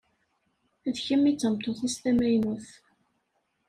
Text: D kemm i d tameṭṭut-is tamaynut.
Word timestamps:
D 0.93 0.95
kemm 1.05 1.23
i 1.25 1.31
d 1.33 1.37
tameṭṭut-is 1.39 1.95
tamaynut. 2.03 2.67